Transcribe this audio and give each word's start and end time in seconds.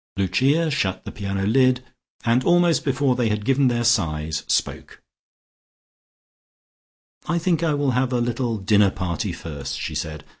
Lucia 0.17 0.71
shut 0.71 1.05
the 1.05 1.11
piano 1.11 1.45
lid, 1.45 1.83
and 2.25 2.43
almost 2.43 2.83
before 2.83 3.15
they 3.15 3.29
had 3.29 3.45
given 3.45 3.67
their 3.67 3.83
sighs, 3.83 4.43
spoke. 4.47 4.99
"I 7.27 7.37
think 7.37 7.61
I 7.61 7.75
will 7.75 7.91
have 7.91 8.11
a 8.11 8.19
little 8.19 8.57
dinner 8.57 8.89
party 8.89 9.31
first," 9.31 9.77
she 9.79 9.93
said. 9.93 10.25